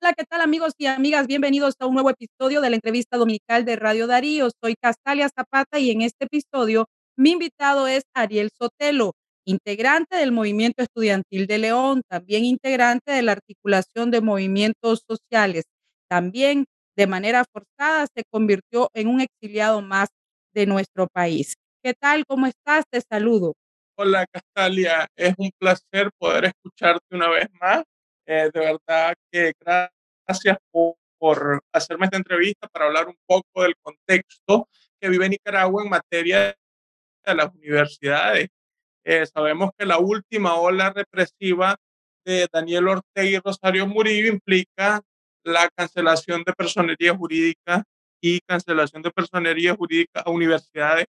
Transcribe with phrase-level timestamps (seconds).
[0.00, 1.26] Hola, ¿qué tal amigos y amigas?
[1.26, 4.48] Bienvenidos a un nuevo episodio de la entrevista dominical de Radio Darío.
[4.62, 6.86] Soy Castalia Zapata y en este episodio
[7.16, 9.14] mi invitado es Ariel Sotelo,
[9.44, 15.64] integrante del Movimiento Estudiantil de León, también integrante de la articulación de movimientos sociales.
[16.08, 20.10] También de manera forzada se convirtió en un exiliado más
[20.54, 21.54] de nuestro país.
[21.82, 22.24] ¿Qué tal?
[22.24, 22.84] ¿Cómo estás?
[22.88, 23.54] Te saludo.
[23.96, 27.82] Hola Castalia, es un placer poder escucharte una vez más
[28.28, 30.96] eh, de verdad que gracias por,
[31.72, 34.68] hacerme esta entrevista para hablar un poco del contexto
[35.00, 36.54] que vive Nicaragua en materia
[37.24, 38.48] de las universidades.
[39.04, 41.76] Eh, sabemos que la última ola represiva
[42.24, 45.00] de Daniel Ortega y Rosario Murillo implica
[45.42, 47.82] la cancelación de personería jurídica
[48.20, 51.06] y cancelación de personería jurídica a universidades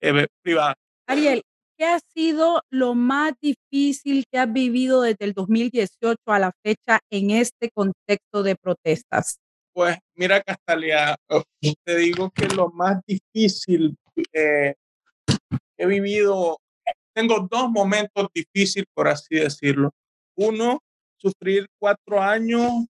[0.00, 0.76] eh, privadas.
[1.06, 1.42] Ariel,
[1.78, 6.98] ¿Qué ha sido lo más difícil que has vivido desde el 2018 a la fecha
[7.08, 9.38] en este contexto de protestas?
[9.72, 11.44] Pues mira, Castalia, oh,
[11.84, 13.96] te digo que lo más difícil
[14.32, 14.74] eh,
[15.76, 16.58] he vivido,
[17.14, 19.92] tengo dos momentos difíciles, por así decirlo.
[20.34, 20.80] Uno,
[21.16, 22.86] sufrir cuatro años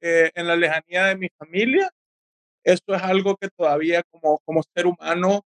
[0.00, 1.90] eh, en la lejanía de mi familia.
[2.64, 5.42] Esto es algo que todavía como, como ser humano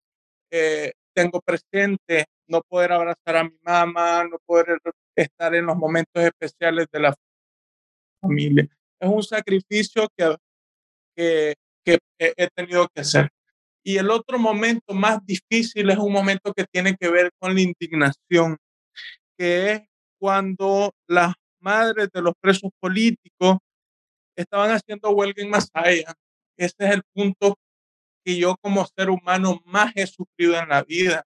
[0.49, 4.77] eh, tengo presente no poder abrazar a mi mamá, no poder
[5.15, 7.15] estar en los momentos especiales de la
[8.21, 8.67] familia.
[8.99, 10.35] Es un sacrificio que,
[11.15, 13.29] que, que he tenido que hacer.
[13.83, 17.61] Y el otro momento más difícil es un momento que tiene que ver con la
[17.61, 18.57] indignación,
[19.37, 19.81] que es
[20.19, 23.57] cuando las madres de los presos políticos
[24.35, 26.13] estaban haciendo huelga en Masaya.
[26.57, 27.55] Ese es el punto
[28.25, 31.23] que yo como ser humano más he sufrido en la vida.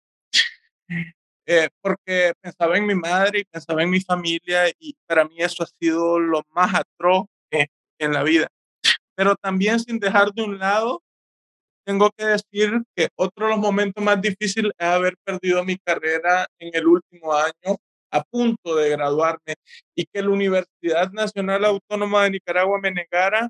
[1.50, 5.62] Eh, porque pensaba en mi madre y pensaba en mi familia y para mí eso
[5.62, 8.48] ha sido lo más atroz en la vida.
[9.14, 11.02] Pero también sin dejar de un lado,
[11.86, 16.46] tengo que decir que otro de los momentos más difíciles es haber perdido mi carrera
[16.58, 17.78] en el último año
[18.10, 19.54] a punto de graduarme
[19.94, 23.48] y que la Universidad Nacional Autónoma de Nicaragua me negara,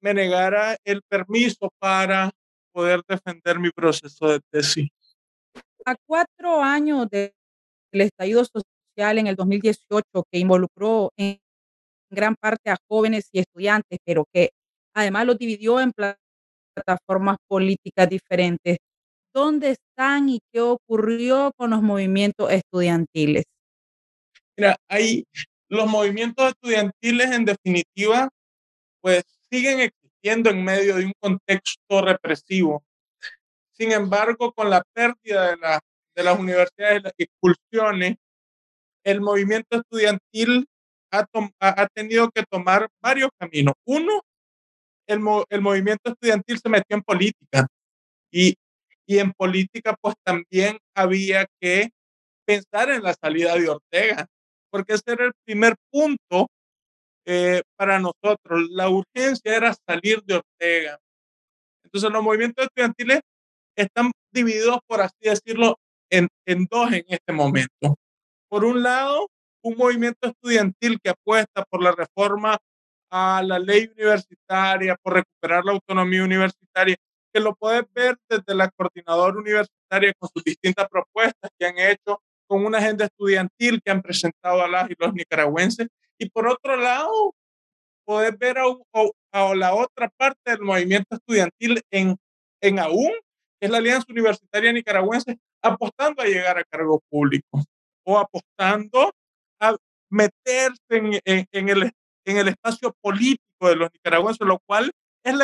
[0.00, 2.30] me negara el permiso para
[2.76, 4.90] poder defender mi proceso de tesis.
[5.86, 7.32] A cuatro años del
[7.90, 11.38] estallido social en el 2018, que involucró en
[12.10, 14.50] gran parte a jóvenes y estudiantes, pero que
[14.94, 15.90] además los dividió en
[16.74, 18.76] plataformas políticas diferentes.
[19.32, 23.44] ¿Dónde están y qué ocurrió con los movimientos estudiantiles?
[24.54, 25.24] Mira, hay
[25.70, 28.28] los movimientos estudiantiles en definitiva,
[29.00, 32.82] pues siguen existiendo en medio de un contexto represivo
[33.76, 35.80] sin embargo, con la pérdida de, la,
[36.14, 38.16] de las universidades, las expulsiones,
[39.04, 40.66] el movimiento estudiantil
[41.12, 41.26] ha,
[41.60, 43.74] ha, tenido que tomar varios caminos.
[43.86, 44.22] Uno,
[45.06, 45.20] el,
[45.50, 47.66] el movimiento estudiantil se metió en política
[48.32, 48.56] y,
[49.06, 51.90] y en política pues también había que
[52.46, 54.26] pensar en la salida de Ortega,
[54.70, 56.48] porque ese era el primer punto
[57.26, 58.68] eh, para nosotros.
[58.70, 60.98] La urgencia era salir de Ortega.
[61.84, 63.20] Entonces los movimientos estudiantiles
[63.76, 65.78] están divididos, por así decirlo,
[66.10, 67.96] en, en dos en este momento.
[68.48, 69.28] Por un lado,
[69.62, 72.56] un movimiento estudiantil que apuesta por la reforma
[73.10, 76.96] a la ley universitaria, por recuperar la autonomía universitaria,
[77.32, 82.20] que lo puedes ver desde la coordinadora universitaria con sus distintas propuestas que han hecho,
[82.46, 85.88] con una agenda estudiantil que han presentado a las y los nicaragüenses.
[86.18, 87.34] Y por otro lado,
[88.06, 92.16] puedes ver a, a, a la otra parte del movimiento estudiantil en,
[92.62, 93.12] en aún
[93.60, 97.62] es la Alianza Universitaria Nicaragüense apostando a llegar a cargo público
[98.04, 99.12] o apostando
[99.60, 99.76] a
[100.10, 101.92] meterse en, en, el,
[102.24, 104.92] en el espacio político de los nicaragüenses, lo cual
[105.24, 105.34] es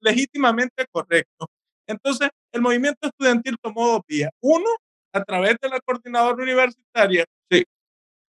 [0.00, 1.46] legítimamente correcto.
[1.88, 4.30] Entonces, el movimiento estudiantil tomó dos vías.
[4.40, 4.68] Uno,
[5.12, 7.24] a través de la coordinadora universitaria,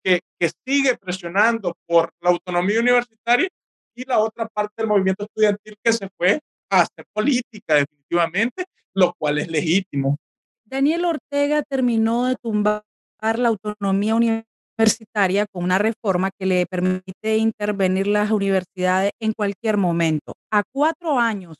[0.04, 3.50] que, que sigue presionando por la autonomía universitaria,
[3.96, 6.40] y la otra parte del movimiento estudiantil que se fue
[6.70, 10.18] a hacer política definitivamente lo cual es legítimo.
[10.66, 12.84] Daniel Ortega terminó de tumbar
[13.22, 20.34] la autonomía universitaria con una reforma que le permite intervenir las universidades en cualquier momento.
[20.52, 21.58] A cuatro años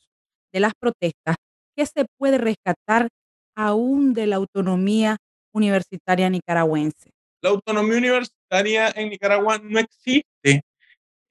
[0.52, 1.36] de las protestas,
[1.76, 3.08] ¿qué se puede rescatar
[3.56, 5.16] aún de la autonomía
[5.54, 7.10] universitaria nicaragüense?
[7.42, 10.62] La autonomía universitaria en Nicaragua no existe.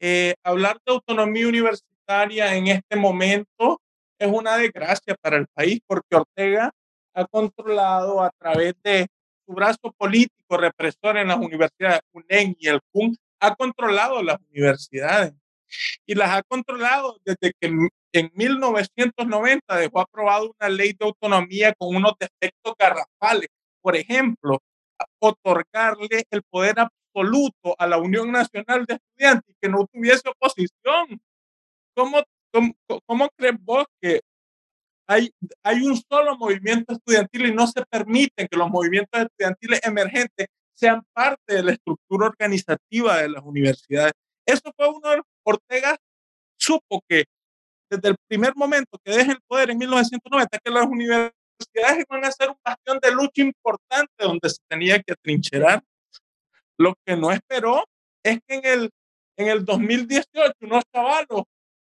[0.01, 3.81] Eh, hablar de autonomía universitaria en este momento
[4.19, 6.69] es una desgracia para el país porque Ortega
[7.13, 9.07] ha controlado a través de
[9.45, 15.33] su brazo político represor en las universidades, UNEN y el CUN, ha controlado las universidades.
[16.05, 17.71] y las ha controlado desde que
[18.11, 23.47] en 1990 dejó aprobada una ley de autonomía con unos defectos garrafales.
[23.81, 24.59] Por ejemplo,
[25.21, 31.21] otorgarle el poder absoluto a la Unión Nacional de Estudiantes y que no tuviese oposición.
[31.95, 32.73] ¿Cómo, cómo,
[33.05, 34.21] cómo crees vos que
[35.07, 35.29] hay,
[35.63, 41.03] hay un solo movimiento estudiantil y no se permiten que los movimientos estudiantiles emergentes sean
[41.13, 44.13] parte de la estructura organizativa de las universidades?
[44.45, 45.97] Eso fue uno de los, Ortega
[46.57, 47.25] supo que
[47.89, 51.40] desde el primer momento que deje el poder en 1990, que las universidades
[51.73, 55.81] iban a ser un bastión de lucha importante donde se tenía que trincherar.
[56.77, 57.83] Lo que no esperó
[58.23, 58.89] es que en el,
[59.37, 61.43] en el 2018 unos chavalos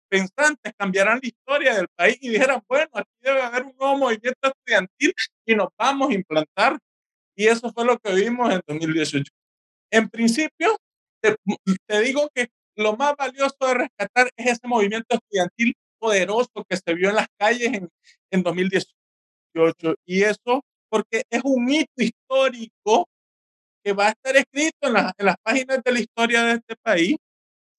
[0.09, 4.39] pensantes cambiaran la historia del país y dijeran, bueno, aquí debe haber un nuevo movimiento
[4.47, 5.13] estudiantil
[5.45, 6.77] y nos vamos a implantar.
[7.35, 9.31] Y eso fue lo que vimos en 2018.
[9.91, 10.77] En principio,
[11.21, 11.35] te,
[11.85, 16.93] te digo que lo más valioso de rescatar es ese movimiento estudiantil poderoso que se
[16.93, 17.89] vio en las calles en,
[18.31, 18.96] en 2018.
[20.05, 23.07] Y eso porque es un hito histórico
[23.83, 26.75] que va a estar escrito en, la, en las páginas de la historia de este
[26.81, 27.17] país.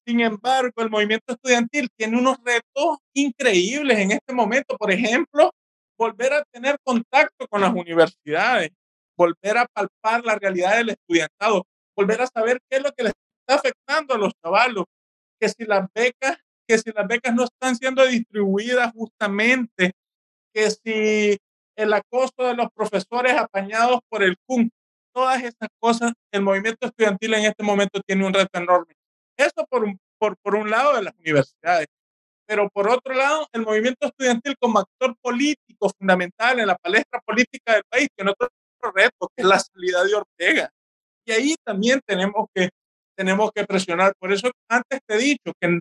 [0.06, 4.76] Sin embargo, el movimiento estudiantil tiene unos retos increíbles en este momento.
[4.76, 5.50] Por ejemplo,
[5.98, 8.70] volver a tener contacto con las universidades,
[9.16, 11.66] volver a palpar la realidad del estudiantado,
[11.96, 14.84] volver a saber qué es lo que les está afectando a los chavalos,
[15.40, 16.38] que si las becas
[16.68, 19.92] que si las becas no están siendo distribuidas justamente,
[20.52, 21.38] que si
[21.78, 24.70] el acoso de los profesores apañados por el CUN,
[25.14, 28.94] todas esas cosas, el movimiento estudiantil en este momento tiene un reto enorme.
[29.36, 31.86] Eso por un, por, por un lado de las universidades,
[32.46, 37.74] pero por otro lado, el movimiento estudiantil como actor político fundamental en la palestra política
[37.74, 38.48] del país tiene otro
[38.92, 40.70] reto, que es la salida de Ortega.
[41.26, 42.70] Y ahí también tenemos que,
[43.16, 44.14] tenemos que presionar.
[44.18, 45.78] Por eso antes te he dicho que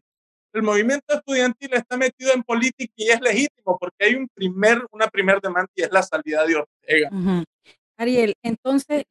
[0.57, 5.07] el movimiento estudiantil está metido en política y es legítimo porque hay un primer, una
[5.07, 7.09] primera demanda y es la salida de Ortega.
[7.11, 7.43] Uh -huh.
[7.97, 9.03] Ariel, entonces,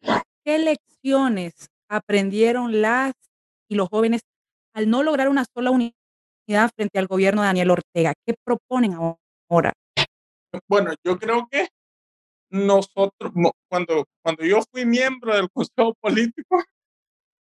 [0.44, 3.12] ¿qué lecciones aprendieron las
[3.68, 4.22] y los jóvenes
[4.74, 8.12] al no lograr una sola unidad frente al gobierno de Daniel Ortega?
[8.24, 9.72] ¿Qué proponen ahora?
[10.68, 11.68] Bueno, yo creo que
[12.50, 13.32] nosotros,
[13.68, 16.62] cuando, cuando yo fui miembro del Consejo Político,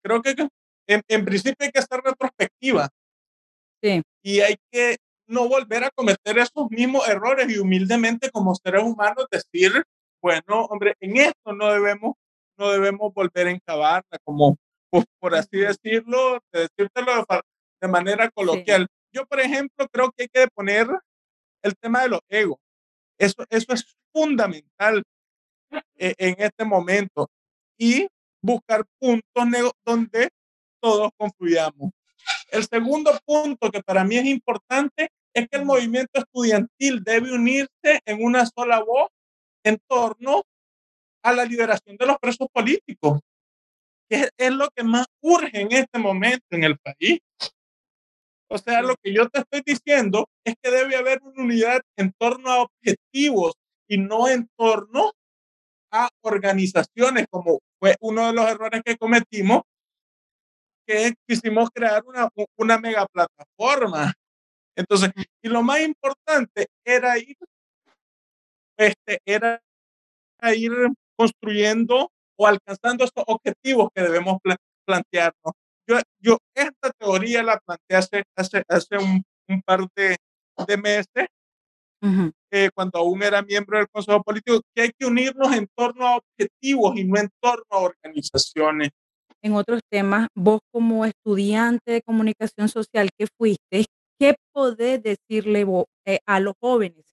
[0.02, 0.36] creo que
[0.88, 2.90] en, en principio hay que hacer retrospectiva
[3.82, 4.02] Sí.
[4.24, 4.98] Y hay que
[5.28, 9.84] no volver a cometer esos mismos errores y humildemente como seres humanos decir,
[10.22, 12.16] bueno, hombre, en esto no debemos,
[12.58, 14.58] no debemos volver a encabarla, como
[14.90, 17.42] pues, por así decirlo, de decírtelo de,
[17.82, 18.88] de manera coloquial.
[18.90, 19.10] Sí.
[19.14, 20.88] Yo, por ejemplo, creo que hay que poner
[21.64, 22.58] el tema de los egos.
[23.18, 25.04] Eso, eso es fundamental
[25.96, 27.30] eh, en este momento
[27.78, 28.08] y
[28.42, 30.30] buscar puntos donde
[30.82, 31.92] todos confluyamos.
[32.52, 38.02] El segundo punto que para mí es importante es que el movimiento estudiantil debe unirse
[38.06, 39.10] en una sola voz
[39.64, 40.44] en torno
[41.24, 43.20] a la liberación de los presos políticos,
[44.10, 47.20] que es lo que más urge en este momento en el país.
[48.50, 52.12] O sea, lo que yo te estoy diciendo es que debe haber una unidad en
[52.18, 53.54] torno a objetivos
[53.88, 55.12] y no en torno
[55.92, 59.62] a organizaciones, como fue uno de los errores que cometimos,
[60.90, 62.28] que quisimos crear una,
[62.58, 64.12] una mega plataforma.
[64.76, 65.12] Entonces,
[65.44, 67.38] y lo más importante era ir,
[68.76, 69.62] este, era
[70.56, 70.72] ir
[71.16, 75.54] construyendo o alcanzando estos objetivos que debemos pla plantearnos.
[75.88, 80.18] Yo, yo esta teoría la planteé hace, hace, hace un, un par de,
[80.68, 81.28] de meses,
[82.02, 82.32] uh -huh.
[82.52, 86.18] eh, cuando aún era miembro del Consejo Político, que hay que unirnos en torno a
[86.18, 88.90] objetivos y no en torno a organizaciones
[89.42, 93.86] en otros temas, vos como estudiante de comunicación social que fuiste,
[94.20, 97.06] ¿qué podés decirle vos, eh, a los jóvenes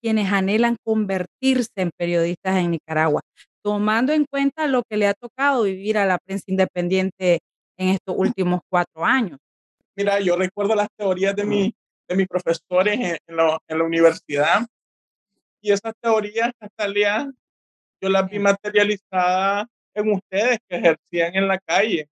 [0.00, 3.20] quienes anhelan convertirse en periodistas en Nicaragua,
[3.64, 7.40] tomando en cuenta lo que le ha tocado vivir a la prensa independiente
[7.76, 9.38] en estos últimos cuatro años?
[9.96, 11.74] Mira, yo recuerdo las teorías de, mi,
[12.08, 14.66] de mis profesores en, en, la, en la universidad
[15.60, 17.32] y esas teorías, Natalia,
[18.00, 19.66] yo las vi materializadas
[20.00, 22.08] en ustedes que ejercían en la calle,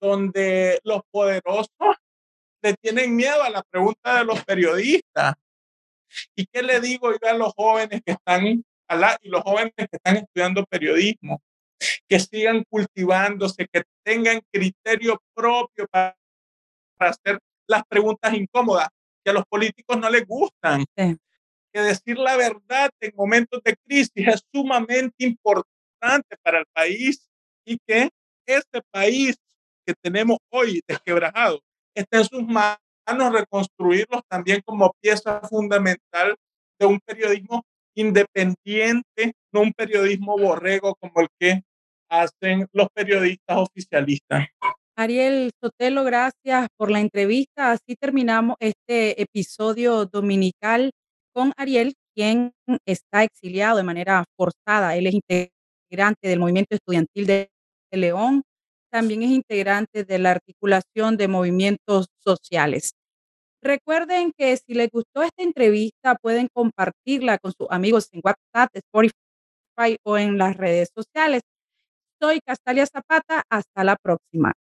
[0.00, 1.68] donde los poderosos
[2.62, 5.34] le tienen miedo a la pregunta de los periodistas.
[6.36, 9.72] ¿Y qué le digo yo a los jóvenes que están a la, y los jóvenes
[9.76, 11.42] que están estudiando periodismo?
[12.08, 16.16] Que sigan cultivándose, que tengan criterio propio para,
[16.96, 18.88] para hacer las preguntas incómodas
[19.24, 20.84] que a los políticos no les gustan.
[20.96, 21.16] Sí.
[21.72, 25.73] Que decir la verdad en momentos de crisis es sumamente importante
[26.42, 27.28] para el país
[27.64, 28.10] y que
[28.46, 29.36] este país
[29.86, 31.60] que tenemos hoy desquebrajado
[31.94, 36.36] está en sus manos reconstruirlos también como pieza fundamental
[36.78, 37.62] de un periodismo
[37.94, 41.62] independiente, no un periodismo borrego como el que
[42.08, 44.48] hacen los periodistas oficialistas.
[44.96, 47.72] Ariel Sotelo, gracias por la entrevista.
[47.72, 50.92] Así terminamos este episodio dominical
[51.32, 52.52] con Ariel, quien
[52.86, 54.96] está exiliado de manera forzada.
[54.96, 55.14] Él es
[55.94, 57.48] integrante del movimiento estudiantil de
[57.92, 58.42] León,
[58.90, 62.94] también es integrante de la articulación de movimientos sociales.
[63.62, 69.98] Recuerden que si les gustó esta entrevista, pueden compartirla con sus amigos en WhatsApp, Spotify
[70.04, 71.42] o en las redes sociales.
[72.20, 73.44] Soy Castalia Zapata.
[73.48, 74.52] Hasta la próxima.